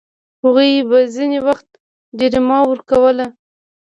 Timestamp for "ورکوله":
2.69-3.25